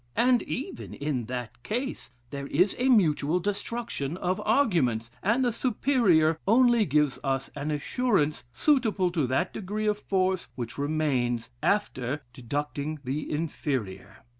And 0.15 0.41
even 0.41 0.95
in 0.95 1.25
that 1.25 1.61
case 1.61 2.09
there 2.31 2.47
is 2.47 2.75
a 2.79 2.89
mutual 2.89 3.39
destruction 3.39 4.17
of 4.17 4.41
arguments, 4.43 5.11
and 5.21 5.45
the 5.45 5.51
superior 5.51 6.39
only 6.47 6.85
gives 6.87 7.19
us 7.23 7.51
an 7.55 7.69
assurance 7.69 8.43
suitable 8.51 9.11
to 9.11 9.27
that 9.27 9.53
degree 9.53 9.85
of 9.85 9.99
force 9.99 10.49
which 10.55 10.79
remains 10.79 11.51
after 11.61 12.23
deducting 12.33 12.97
the 13.03 13.29
inferior.' 13.31 14.23